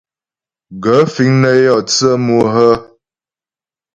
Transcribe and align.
Gaə̂ 0.83 1.01
fíŋ 1.13 1.31
nə́ 1.41 1.55
yɔ 1.63 1.75
tsə́ 1.89 2.13
mú 2.25 2.37
hə́? 2.53 2.73